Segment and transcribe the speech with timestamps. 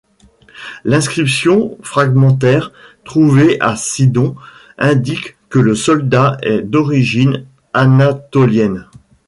[0.83, 2.71] L'inscription, fragmentaire,
[3.03, 4.35] trouvée à Sidon
[4.79, 8.87] indique que le soldat est d'origine anatolienne.